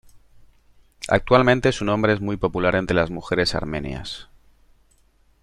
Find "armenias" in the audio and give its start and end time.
3.53-4.29